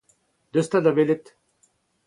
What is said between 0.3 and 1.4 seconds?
Deus 'ta da welet!